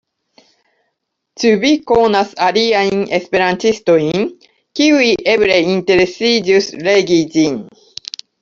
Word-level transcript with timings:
Ĉu 1.41 1.51
vi 1.63 1.73
konas 1.91 2.31
aliajn 2.45 3.03
esperantistojn, 3.19 4.25
kiuj 4.81 5.07
eble 5.35 5.61
interesiĝus 5.77 6.73
legi 6.89 7.23
ĝin? 7.37 7.65